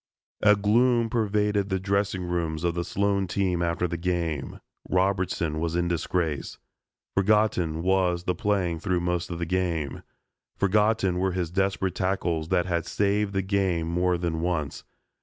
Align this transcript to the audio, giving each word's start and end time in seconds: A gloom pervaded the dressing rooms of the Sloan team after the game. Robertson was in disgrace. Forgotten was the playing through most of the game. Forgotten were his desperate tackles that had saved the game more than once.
A 0.41 0.55
gloom 0.55 1.11
pervaded 1.11 1.69
the 1.69 1.79
dressing 1.79 2.23
rooms 2.23 2.63
of 2.63 2.73
the 2.73 2.83
Sloan 2.83 3.27
team 3.27 3.61
after 3.61 3.87
the 3.87 3.97
game. 3.97 4.59
Robertson 4.89 5.59
was 5.59 5.75
in 5.75 5.87
disgrace. 5.87 6.57
Forgotten 7.13 7.83
was 7.83 8.23
the 8.23 8.33
playing 8.33 8.79
through 8.79 9.01
most 9.01 9.29
of 9.29 9.37
the 9.37 9.45
game. 9.45 10.01
Forgotten 10.57 11.19
were 11.19 11.33
his 11.33 11.51
desperate 11.51 11.93
tackles 11.93 12.49
that 12.49 12.65
had 12.65 12.87
saved 12.87 13.33
the 13.33 13.43
game 13.43 13.85
more 13.87 14.17
than 14.17 14.41
once. 14.41 14.83